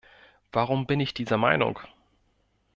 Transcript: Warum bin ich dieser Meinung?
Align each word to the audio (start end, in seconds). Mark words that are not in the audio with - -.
Warum 0.51 0.87
bin 0.87 0.99
ich 0.99 1.13
dieser 1.13 1.37
Meinung? 1.37 1.79